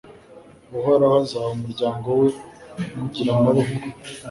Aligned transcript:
Uhoraho 0.77 1.17
azaha 1.23 1.49
umuryango 1.57 2.07
we 2.19 2.29
kugira 2.93 3.29
amaboko 3.37 3.75